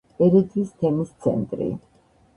ერედვის 0.27 0.71
თემის 0.79 1.13
ცენტრი. 1.27 1.71